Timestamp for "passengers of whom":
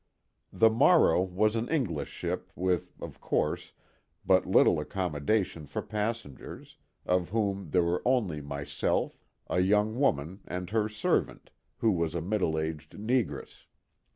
5.83-7.69